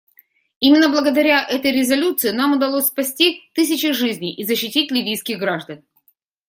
Именно 0.59 0.89
благодаря 0.89 1.43
этой 1.45 1.69
резолюции 1.71 2.31
нам 2.31 2.53
удалось 2.53 2.87
спасти 2.87 3.43
тысячи 3.53 3.91
жизней 3.91 4.33
и 4.33 4.43
защитить 4.43 4.89
ливийских 4.89 5.37
граждан. 5.37 5.83